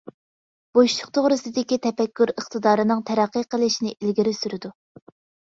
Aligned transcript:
بوشلۇق 0.77 1.11
توغرىسىدىكى 1.17 1.77
تەپەككۇر 1.83 2.33
ئىقتىدارىنىڭ 2.35 3.05
تەرەققىي 3.11 3.47
قىلىشىنى 3.53 3.95
ئىلگىرى 4.01 4.35
سۈرىدۇ. 4.41 4.75